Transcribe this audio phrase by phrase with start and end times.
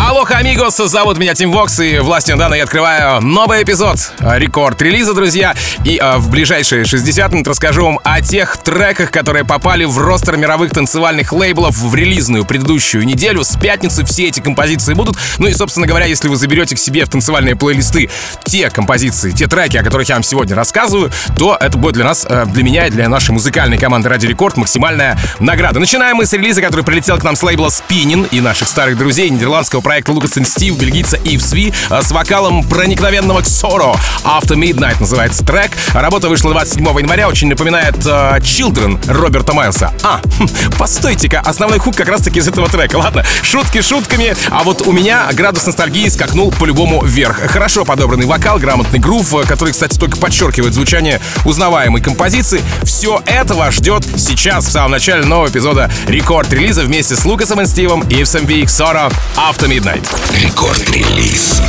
[0.00, 5.12] Алло, амигос, зовут меня Тим Вокс, и властью Дана я открываю новый эпизод рекорд релиза,
[5.12, 5.56] друзья.
[5.84, 10.36] И э, в ближайшие 60 минут расскажу вам о тех треках, которые попали в ростер
[10.36, 13.42] мировых танцевальных лейблов в релизную предыдущую неделю.
[13.42, 15.16] С пятницы все эти композиции будут.
[15.38, 18.08] Ну и, собственно говоря, если вы заберете к себе в танцевальные плейлисты
[18.44, 22.24] те композиции, те треки, о которых я вам сегодня рассказываю, то это будет для нас,
[22.28, 25.80] э, для меня и для нашей музыкальной команды Ради Рекорд максимальная награда.
[25.80, 29.28] Начинаем мы с релиза, который прилетел к нам с лейбла Spinning и наших старых друзей
[29.30, 33.94] нидерландского проекта Лукас и Стив, бельгийца Ив Сви э, с вокалом проникновенного Ксоро.
[34.22, 35.70] After Midnight называется трек.
[35.94, 39.94] Работа вышла 27 января, очень напоминает uh, Children Роберта Майлса.
[40.02, 42.96] А, хм, постойте-ка, основной хук как раз-таки из этого трека.
[42.96, 47.38] Ладно, шутки шутками, а вот у меня градус ностальгии скакнул по-любому вверх.
[47.50, 52.60] Хорошо подобранный вокал, грамотный грув, э, который, кстати, только подчеркивает звучание узнаваемой композиции.
[52.82, 57.66] Все это вас ждет сейчас, в самом начале нового эпизода рекорд-релиза вместе с Лукасом и
[57.66, 60.07] Стивом и в Сора After Midnight.
[60.41, 61.61] Рекорд-релиз.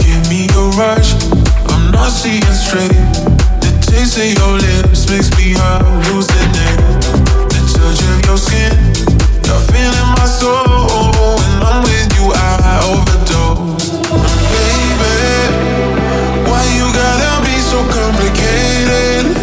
[0.00, 1.14] Give me a rush,
[1.68, 2.94] I'm not seeing straight.
[3.60, 7.02] The taste of your lips makes me hallucinate.
[7.50, 8.78] The touch of your skin,
[9.46, 11.10] you're feeling my soul.
[11.38, 13.90] When I'm with you, I overdose.
[14.54, 15.18] Baby,
[16.48, 19.34] why you gotta be so complicated?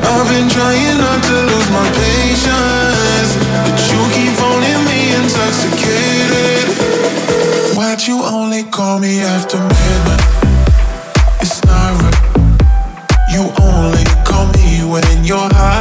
[0.00, 3.30] I've been trying not to lose my patience,
[3.64, 6.07] but you keep phoning me intoxicated.
[8.59, 10.19] Only call me after midnight?
[11.39, 12.19] It's not right.
[13.31, 15.78] You only call me when you're high.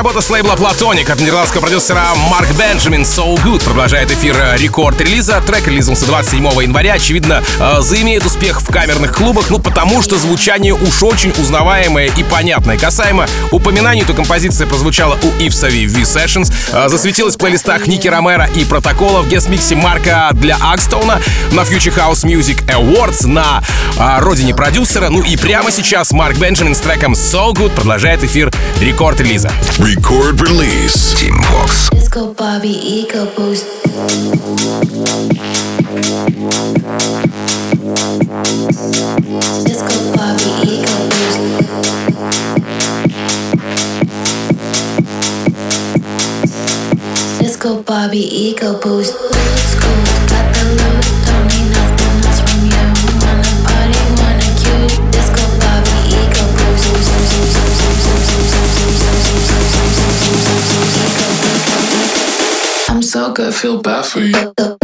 [0.00, 5.42] работа с лейбла Platonic от нидерландского продюсера Марк Бенджамин So Good продолжает эфир э, рекорд-релиза.
[5.46, 6.94] Трек релизнулся 27 января.
[6.94, 12.22] Очевидно, э, заимеет успех в камерных клубах, ну потому что звучание уж очень узнаваемое и
[12.22, 12.78] понятное.
[12.78, 18.48] Касаемо упоминаний, то композиция прозвучала у Ивсови V Sessions, э, засветилась в плейлистах Ники Ромера
[18.56, 21.20] и протокола в гест-миксе Марка для Акстоуна
[21.52, 23.62] на Future House Music Awards, на
[24.00, 25.10] о родине продюсера.
[25.10, 29.52] Ну и прямо сейчас Марк Бенджамин с треком So Good продолжает эфир рекорд-релиза.
[29.78, 31.14] Record Release.
[31.20, 31.92] Team Vox.
[31.92, 33.66] Disco Bobby Eco Boost.
[62.90, 64.79] I'm so good, feel bad for you.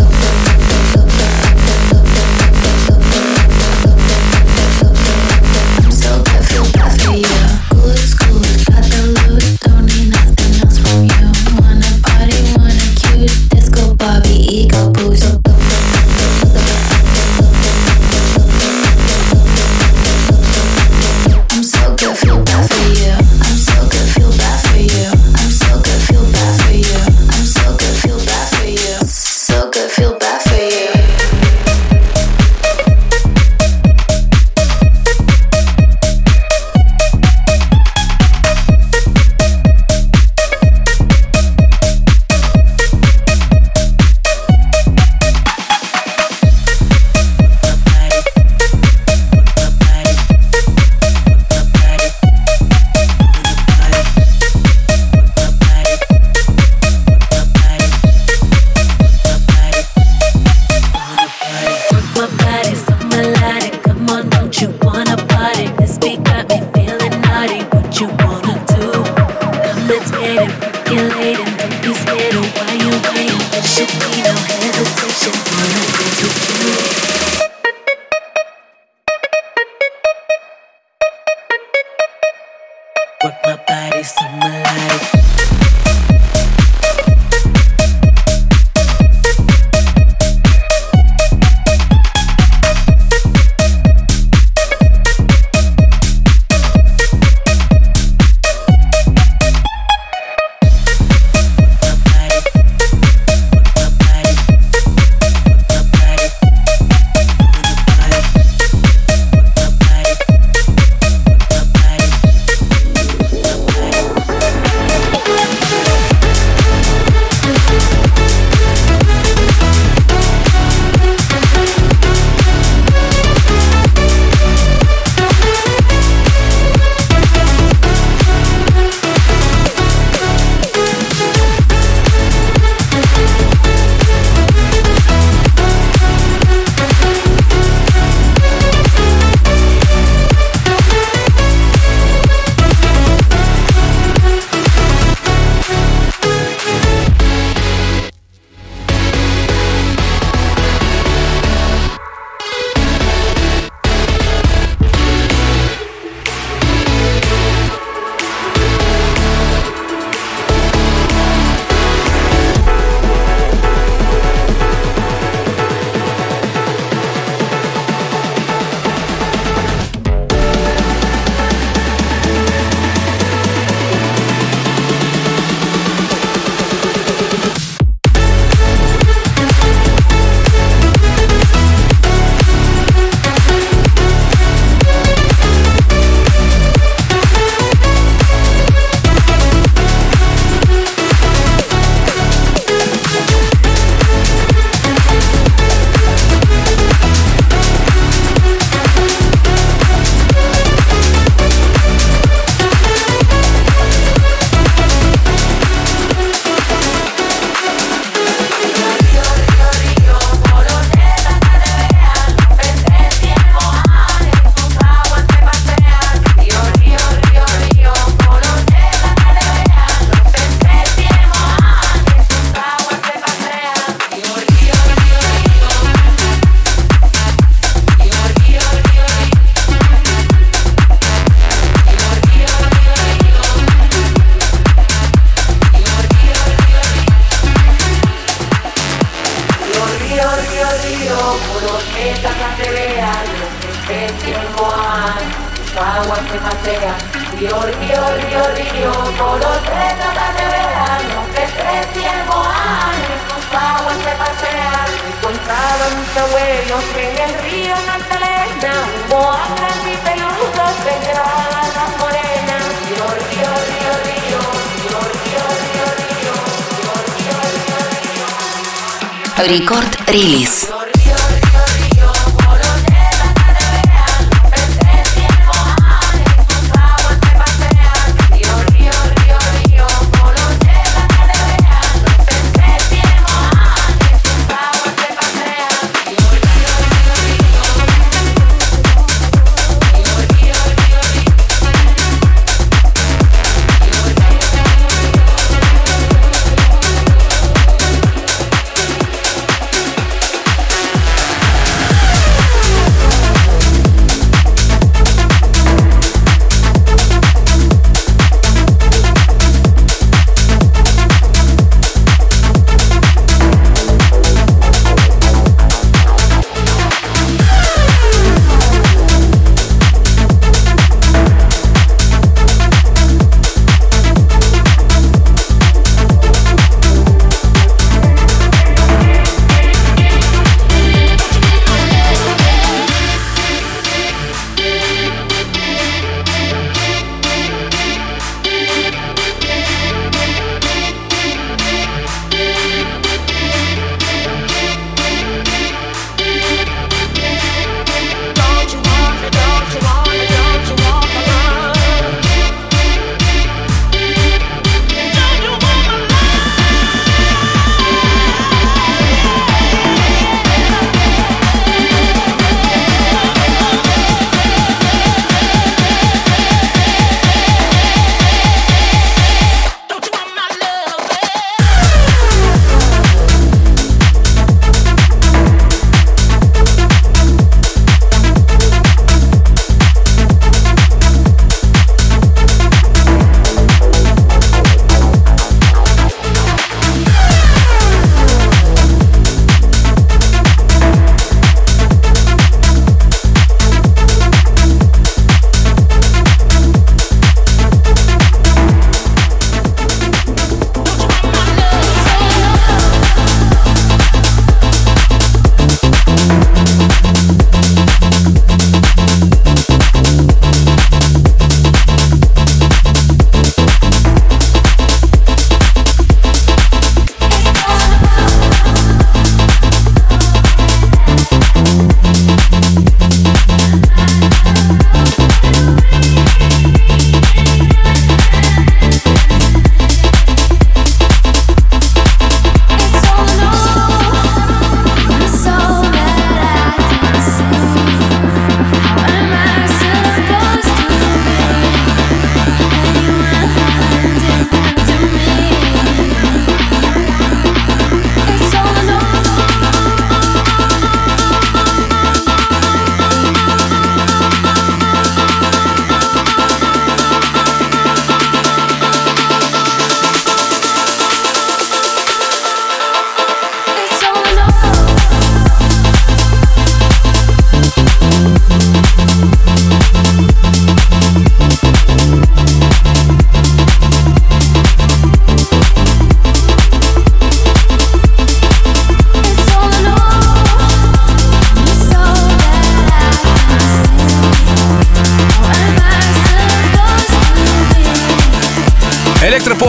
[269.46, 270.52] Рекорд-релиз.
[270.56, 270.75] Электропоп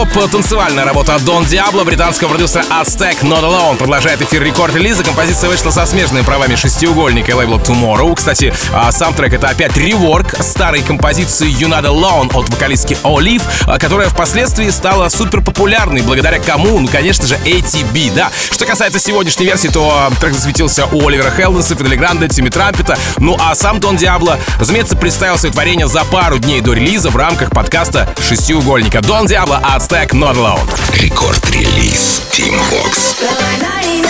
[0.06, 5.02] танцевальная работа от Дон Диабло, британского продюсера Aztec Not Alone продолжает эфир рекорд релиза.
[5.02, 8.14] Композиция вышла со смежными правами шестиугольника лейбла Tomorrow.
[8.14, 13.42] Кстати, а, сам трек это опять реворк старой композиции You Not Alone от вокалистки Олив,
[13.66, 16.78] а, которая впоследствии стала супер популярной благодаря кому?
[16.78, 18.30] Ну, конечно же, ATB, да.
[18.52, 22.96] Что касается сегодняшней версии, то а, трек засветился у Оливера Хелденса, Фидели Гранде, Тимми Трампета.
[23.18, 27.16] Ну а сам Дон Диабло, разумеется, представил свое творение за пару дней до релиза в
[27.16, 29.00] рамках подкаста «Шестиугольника».
[29.00, 30.67] Дон Диабло, Aztec Not Alone.
[30.93, 34.06] Рекорд-релиз Team Vox.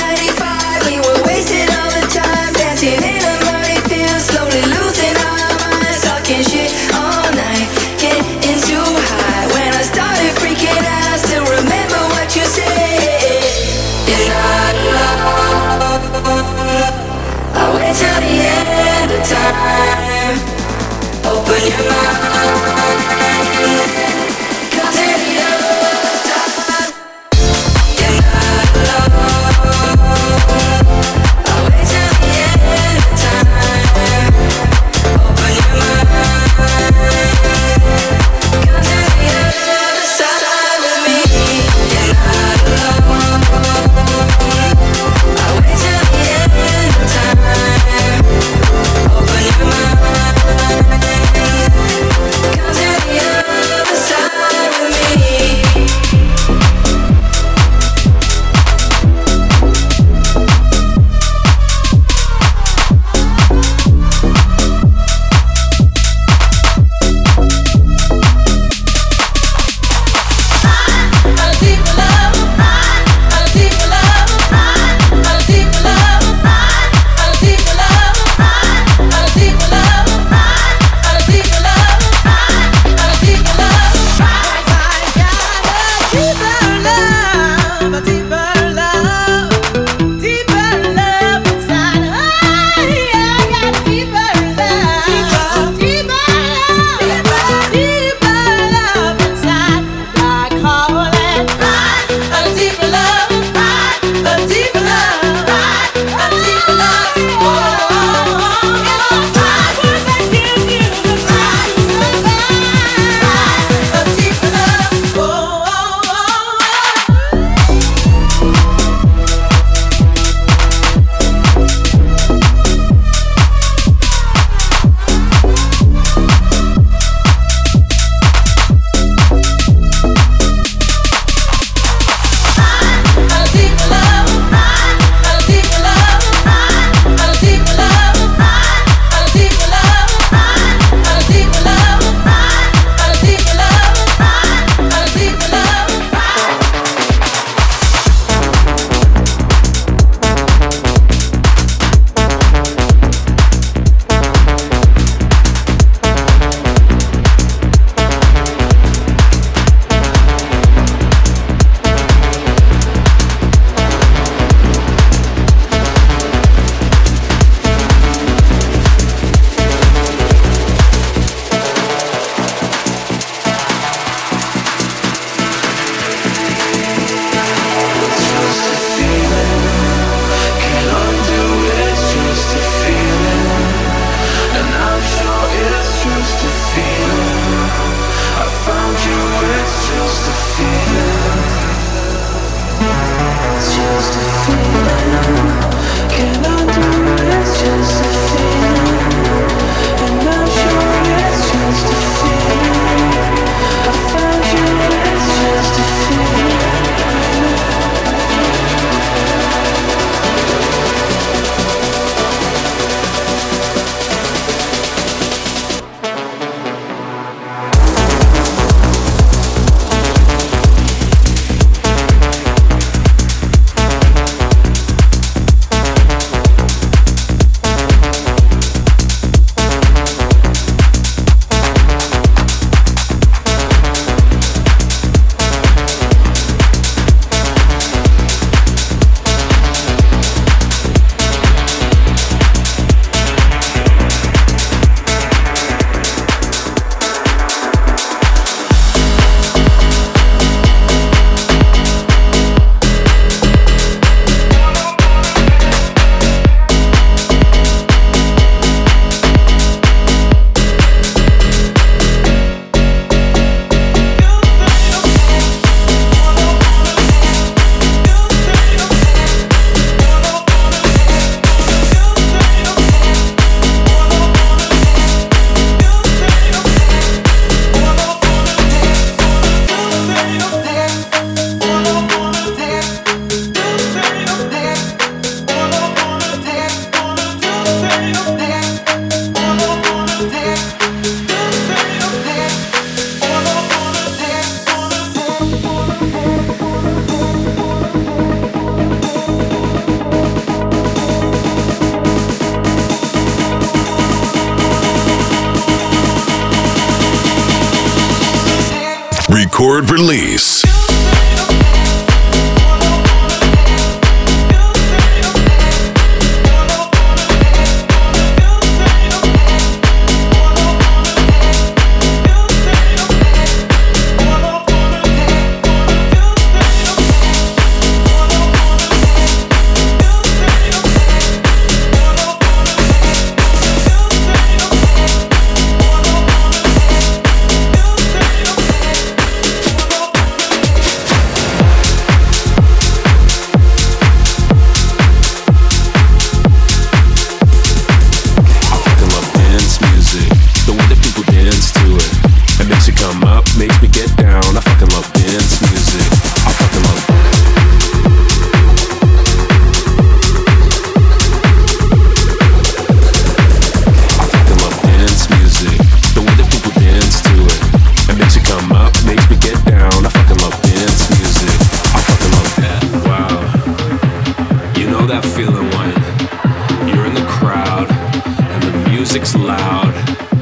[379.18, 379.94] Music's loud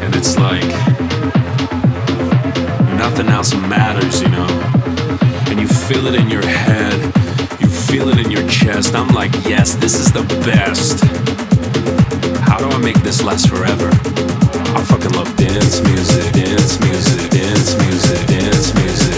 [0.03, 0.69] and it's like
[2.99, 4.47] nothing else matters, you know.
[5.49, 6.95] And you feel it in your head,
[7.61, 8.95] you feel it in your chest.
[8.95, 11.05] I'm like, yes, this is the best.
[12.49, 13.89] How do I make this last forever?
[14.77, 19.16] I fucking love dance music, dance music, dance music, dance music,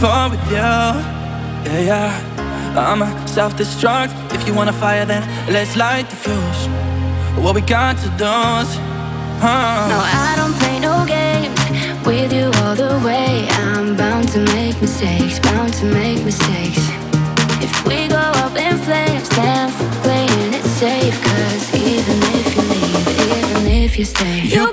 [0.01, 0.57] Far with you.
[0.57, 2.33] Yeah, yeah.
[2.77, 4.13] I'm a self destruct.
[4.35, 6.69] If you wanna fire, then let's light the fuse.
[7.43, 8.79] What we got to do is.
[9.43, 9.89] Uh.
[9.91, 13.49] No, I don't play no games with you all the way.
[13.51, 16.81] I'm bound to make mistakes, bound to make mistakes.
[17.63, 21.17] If we go up in flames, then playing it safe.
[21.23, 24.71] Cause even if you leave, even if you stay, You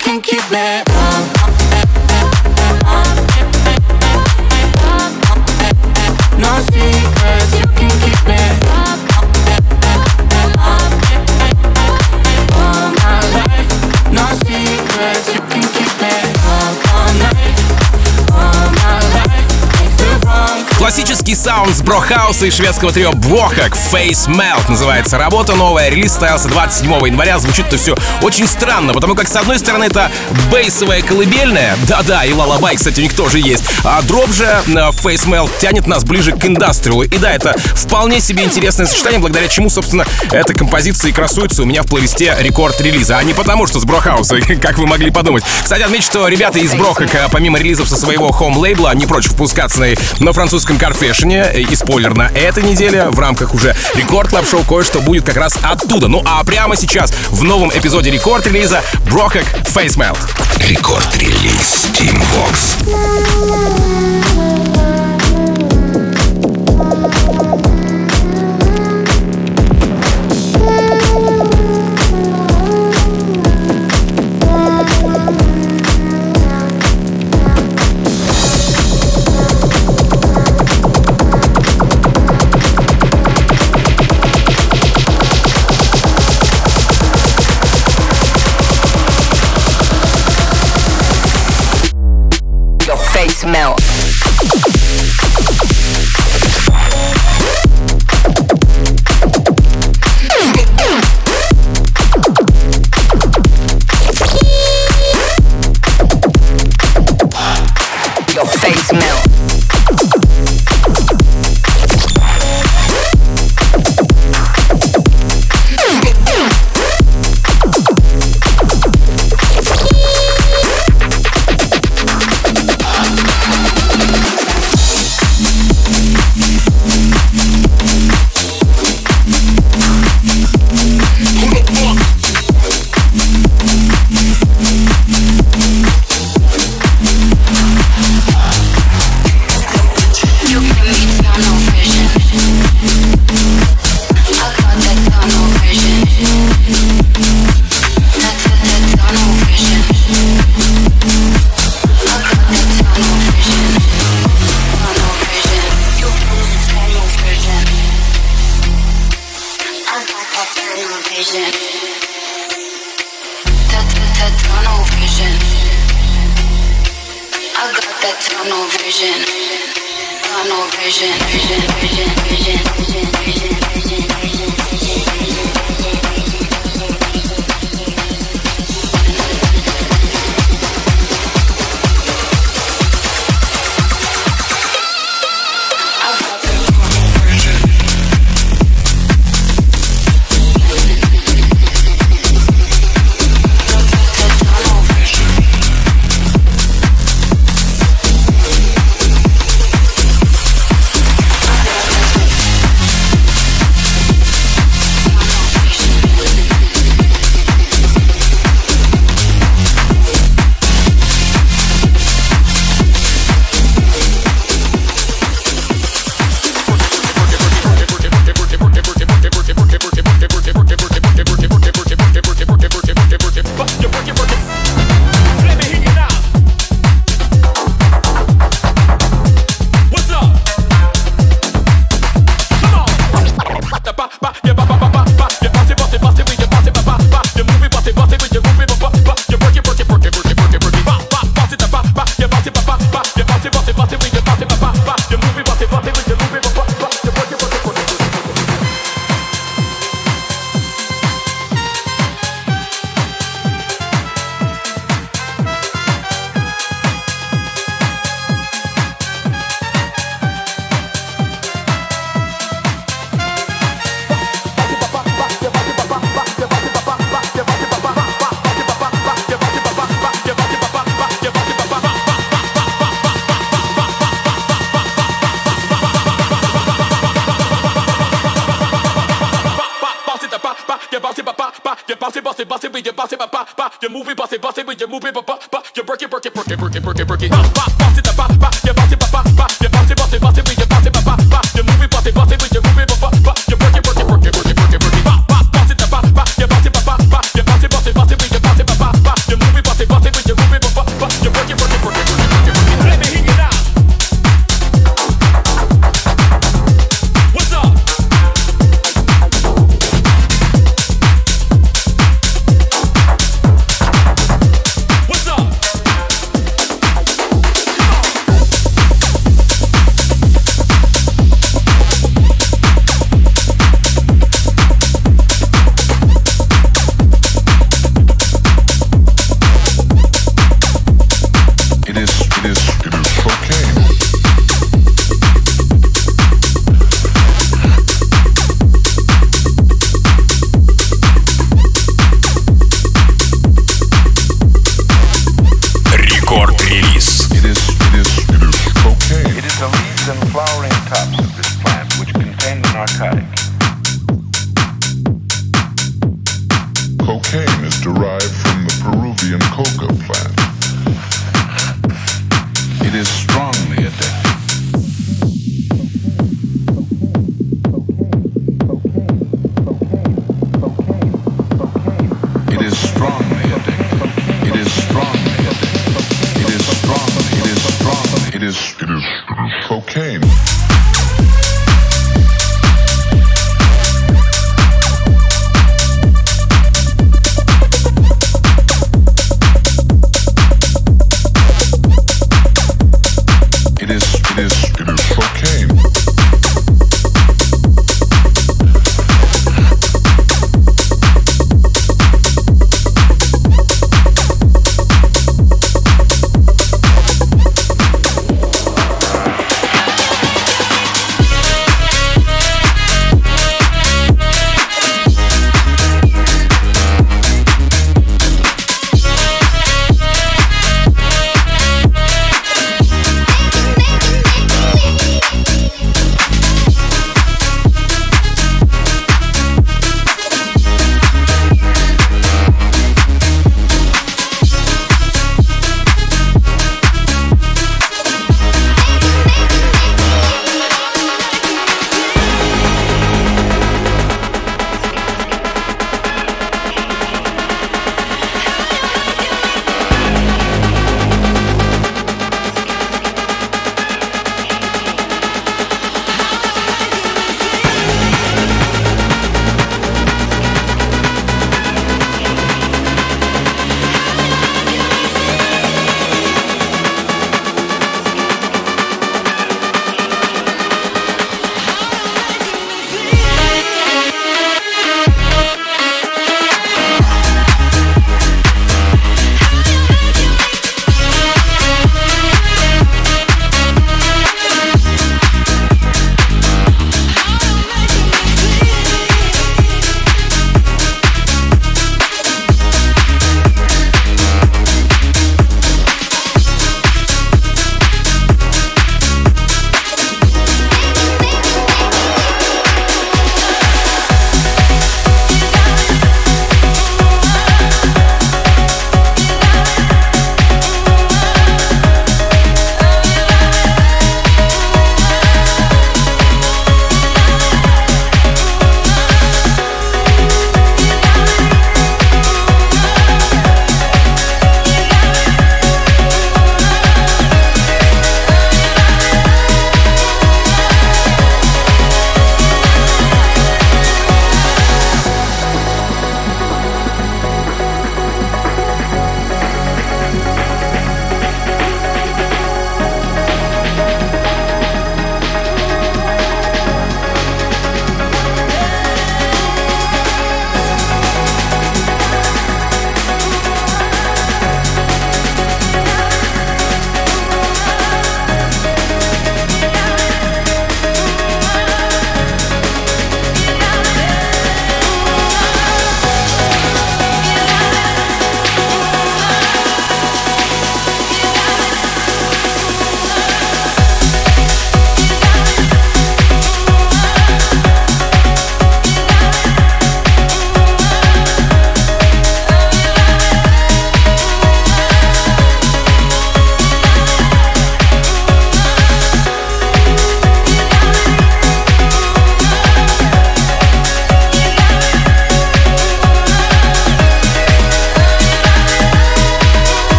[21.66, 25.90] sounds брохауса и шведского трио Брохак Face Melt называется работа новая.
[25.90, 27.38] Релиз состоялся 27 января.
[27.38, 30.10] Звучит-то все очень странно, потому как с одной стороны это
[30.52, 35.28] бейсовая колыбельная, да-да, и лалабай, кстати, у них тоже есть, а дроп же э, Face
[35.28, 37.04] Melt тянет нас ближе к индастриалу.
[37.04, 41.66] И да, это вполне себе интересное сочетание, благодаря чему, собственно, эта композиция и красуется у
[41.66, 45.44] меня в плейлисте рекорд-релиза, а не потому, что с Брохауса, как вы могли подумать.
[45.62, 49.88] Кстати, отмечу, что ребята из Брохака, помимо релизов со своего хоум-лейбла, не прочь впускаться на,
[50.20, 51.52] на французском Карфешене.
[51.54, 55.58] И спойлер, на этой неделе в рамках уже рекорд клаб шоу кое-что будет как раз
[55.62, 56.08] оттуда.
[56.08, 60.18] Ну а прямо сейчас в новом эпизоде рекорд-релиза Брохак Face Melt.
[60.58, 62.74] Рекорд-релиз Team Vox.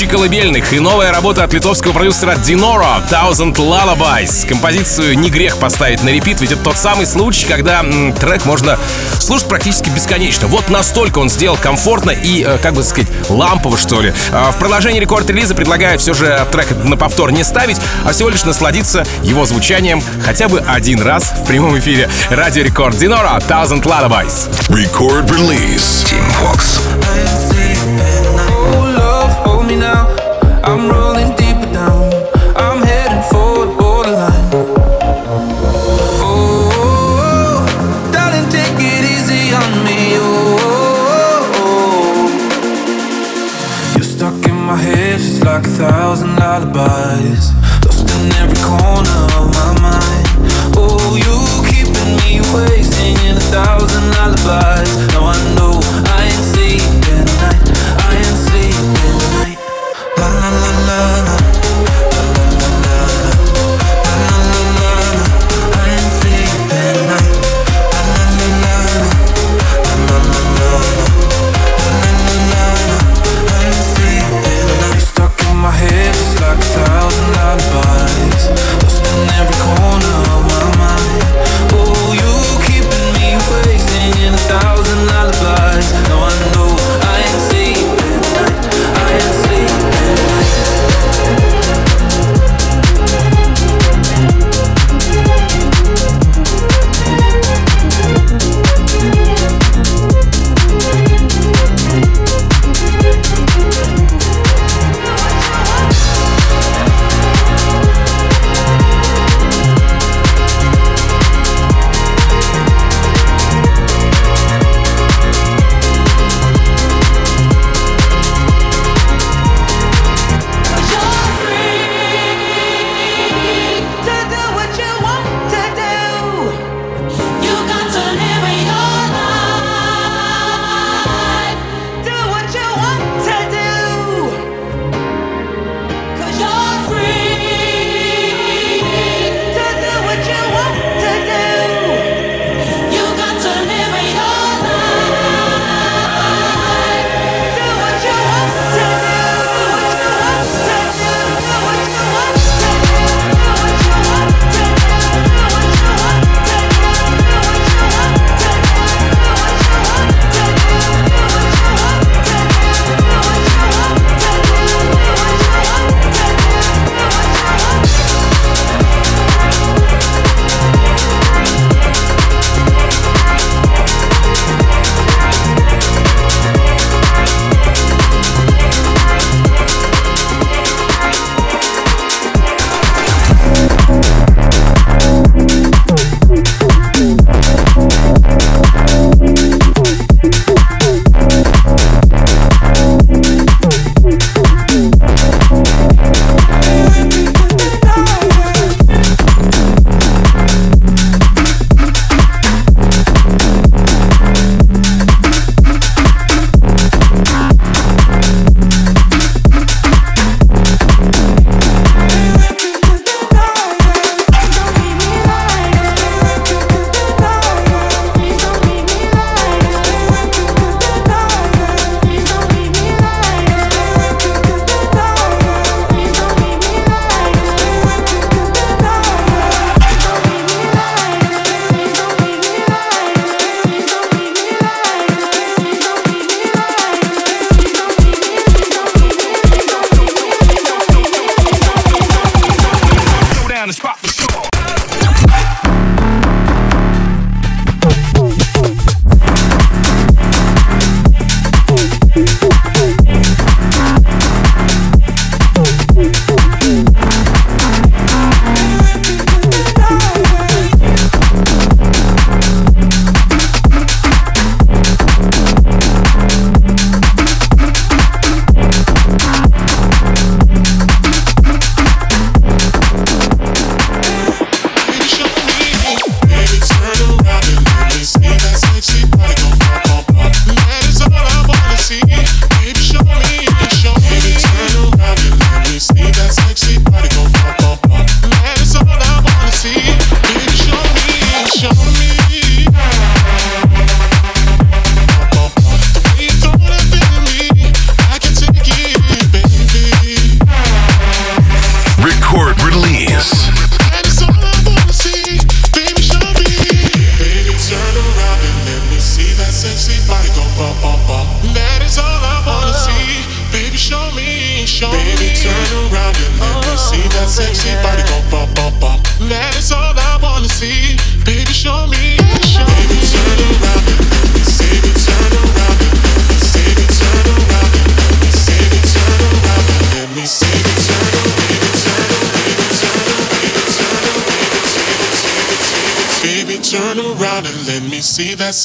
[0.00, 4.48] Тысячи колыбельных и новая работа от литовского продюсера Dinoro Thousand Lullabies.
[4.48, 8.78] Композицию не грех поставить на репит, ведь это тот самый случай, когда м, трек можно
[9.18, 10.48] слушать практически бесконечно.
[10.48, 14.14] Вот настолько он сделал комфортно и, э, как бы сказать, лампово, что ли.
[14.32, 17.76] А в продолжении рекорд-релиза предлагаю все же трек на повтор не ставить,
[18.06, 22.08] а всего лишь насладиться его звучанием хотя бы один раз в прямом эфире.
[22.30, 24.48] Радио Рекорд Dinoro Thousand Lullabies.
[24.68, 26.06] Record release.
[26.06, 26.89] Team Vox.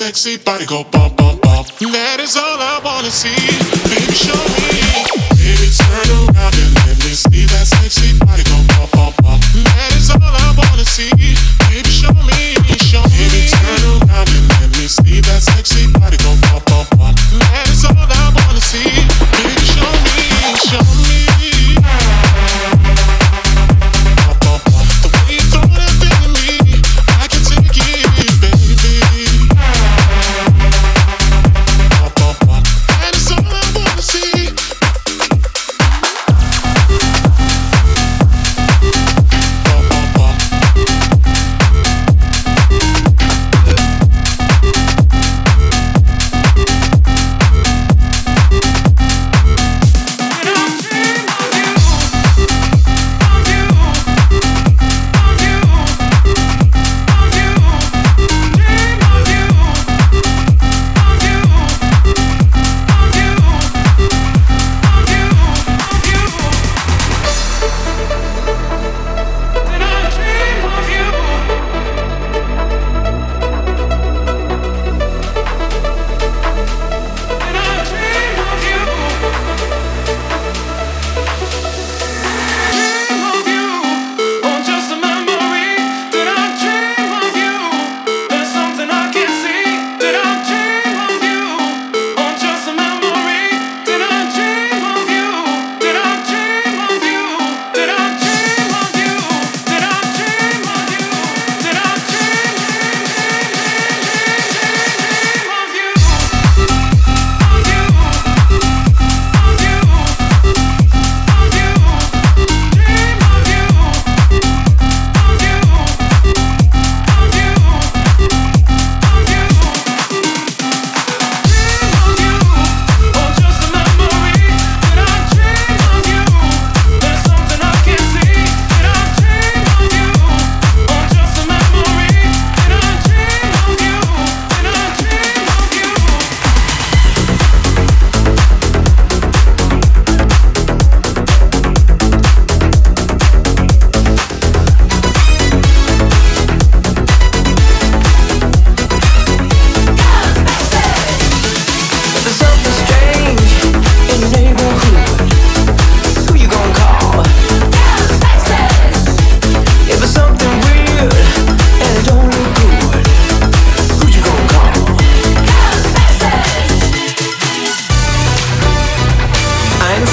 [0.05, 1.67] sexy body go bump, bump, bump.
[1.79, 3.64] That is all I wanna see.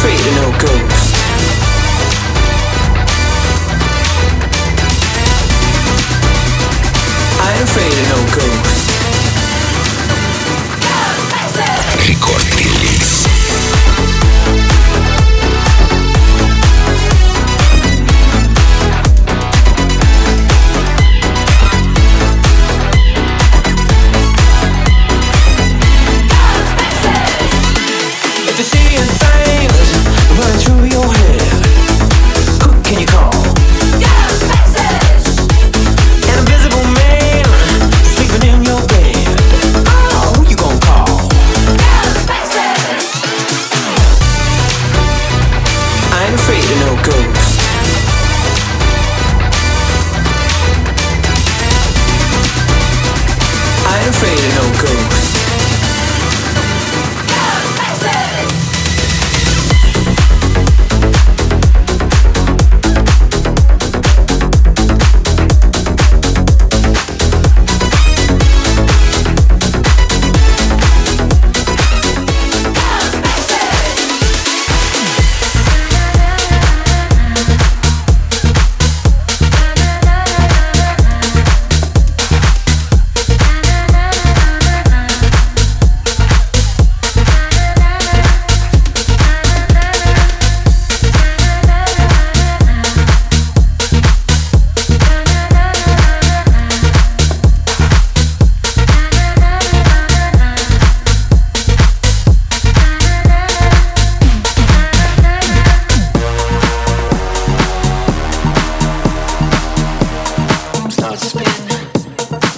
[0.03, 1.02] afraid of no ghosts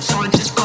[0.00, 0.63] So I just go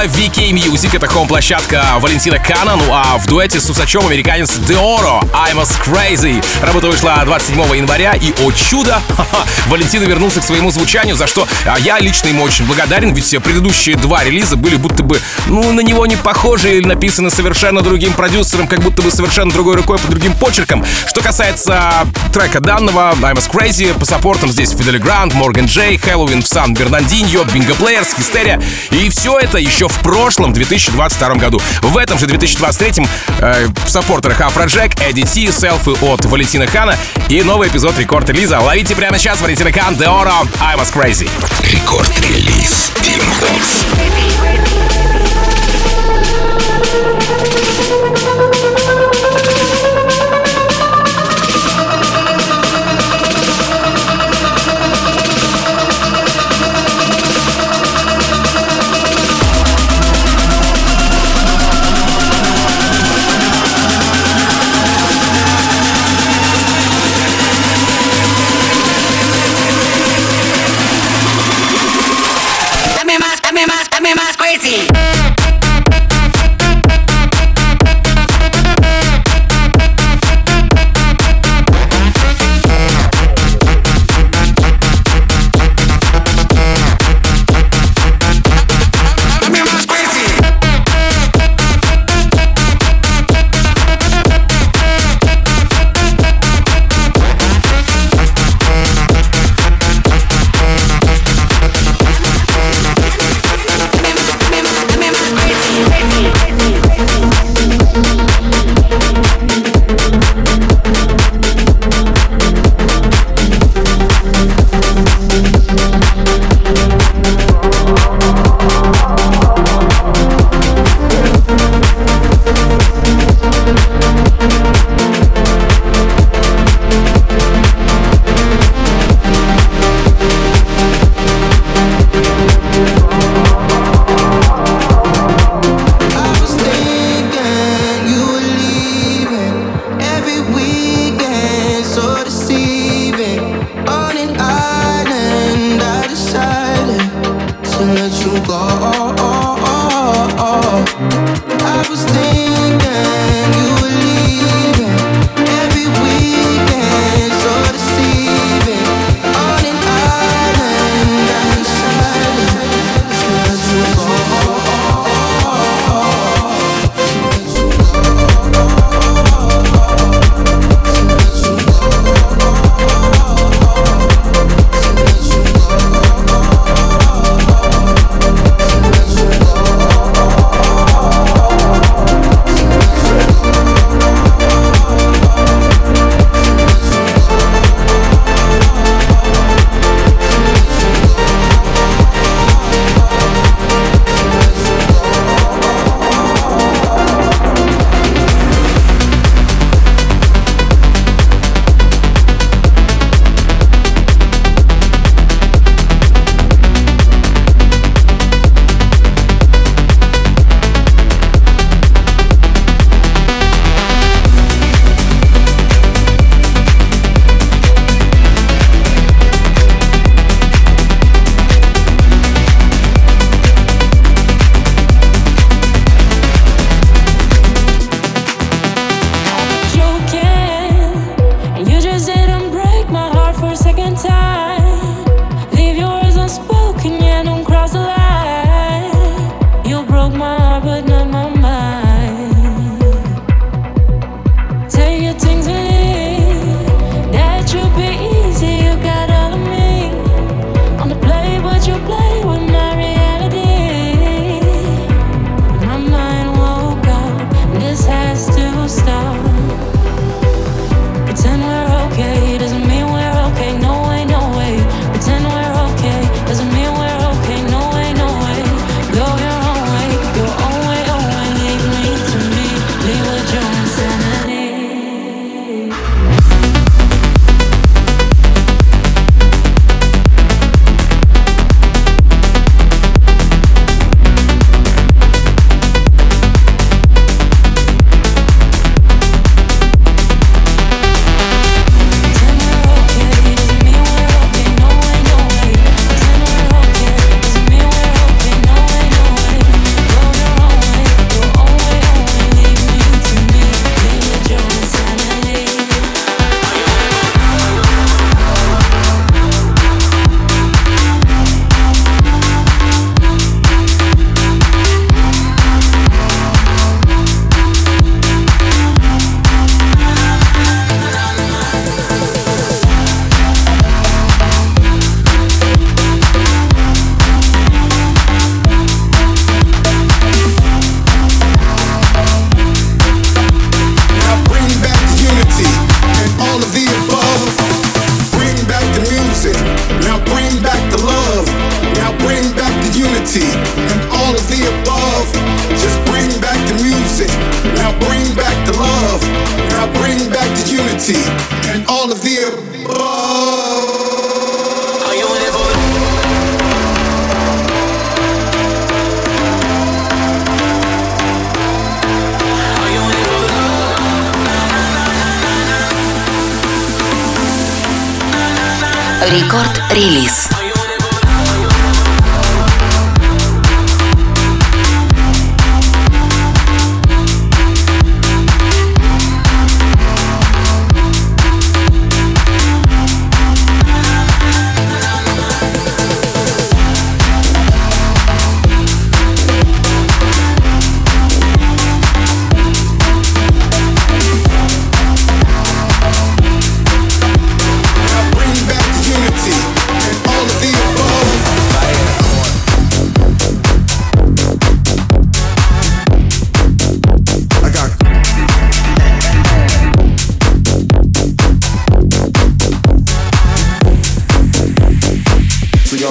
[0.00, 5.20] лейбла VK Music, это хом-площадка Валентина Кана, ну а в дуэте с усачом американец Деоро
[5.32, 6.42] I'm as Crazy.
[6.62, 9.00] Работа вышла 27 января, и, о чудо,
[9.66, 13.40] Валентина вернулся к своему звучанию, за что а, я лично ему очень благодарен, ведь все
[13.40, 18.12] предыдущие два релиза были будто бы, ну, на него не похожи или написаны совершенно другим
[18.12, 20.84] продюсером, как будто бы совершенно другой рукой по другим почеркам.
[21.06, 26.42] Что касается трека данного, I'm as Crazy, по саппортам здесь Фидели Грант, Морган Джей, Хэллоуин
[26.42, 28.60] в Сан Бернандиньо, Бинго Плеерс, Хистерия.
[28.90, 31.60] И все это еще в прошлом 2022 году.
[31.82, 33.06] В этом же 2023
[33.40, 36.96] э, в саппортерах Афроджек, Эдди селфи от Валентина Хана
[37.28, 38.60] и новый эпизод рекорд-релиза.
[38.60, 41.28] Ловите прямо сейчас Валентина Хан, Деоро, I'm as Crazy.
[41.72, 43.80] Рекорд-релиз Team Vox.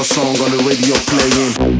[0.10, 1.79] Song on the radio playing.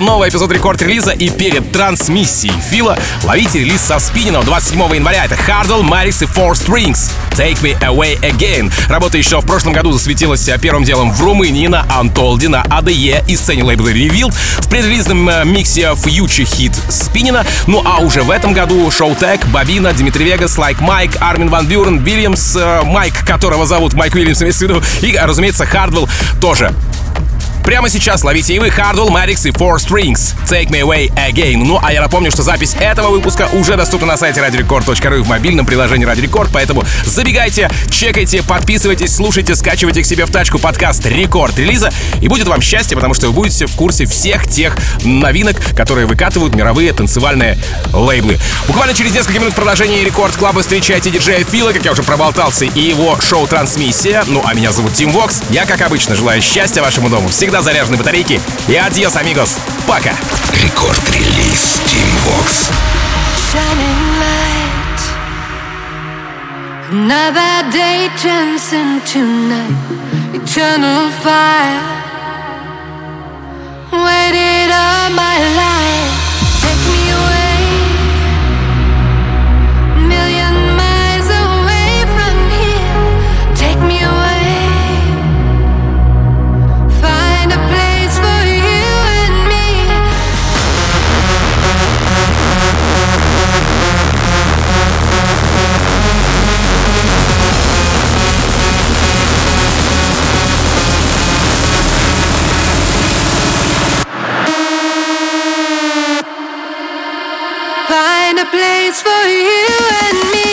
[0.00, 5.24] Новый эпизод Record-релиза и перед трансмиссией Фила ловите релиз со Spinnin' ом 27 января.
[5.24, 7.10] Это Hardwell, Maddix и Four Strings.
[7.30, 8.72] Take Me Away Again.
[8.88, 13.24] Работа еще в прошлом году засветилась э, первым делом в Румынии на Untold, на ADE
[13.26, 14.34] и сцене лейбла Revealed.
[14.58, 17.44] В предрелизном э, миксе Future Hit Spinnin' а.
[17.66, 21.98] Ну а уже в этом году Showtek, Bobina, Dimitri Vegas, Like Mike, Armin van Buuren,
[21.98, 26.08] Williams, э, Mike, которого зовут Mike Williams, имеется в виду, и, разумеется, Hardwell
[26.40, 26.72] тоже.
[27.64, 30.34] Прямо сейчас ловите и вы Hardwell, Maddix и Four Strings.
[30.46, 31.64] Take Me Away Again.
[31.64, 35.28] Ну, а я напомню, что запись этого выпуска уже доступна на сайте radiorecord.ru и в
[35.28, 41.06] мобильном приложении Radio Record, поэтому забегайте, чекайте, подписывайтесь, слушайте, скачивайте к себе в тачку подкаст
[41.06, 41.90] Рекорд релиза,
[42.20, 46.54] и будет вам счастье, потому что вы будете в курсе всех тех новинок, которые выкатывают
[46.54, 47.58] мировые танцевальные
[47.94, 48.38] лейблы.
[48.66, 52.02] Буквально через несколько минут в продолжении Record Club а встречайте диджея Фила, как я уже
[52.02, 54.22] проболтался, и его шоу «Трансмиссия».
[54.26, 55.40] Ну, а меня зовут Тим Вокс.
[55.48, 58.40] Я, как обычно, желаю счастья вашему дому, всегда заряженной батарейки.
[58.68, 59.56] И адьос, амигос.
[59.86, 60.14] Пока.
[60.52, 62.70] Рекорд-релиз Team Vox.
[66.90, 69.74] Another day turns into night,
[70.32, 71.80] eternal fire.
[73.90, 75.73] Waited all my life,
[108.54, 109.66] place for you
[110.04, 110.43] and me.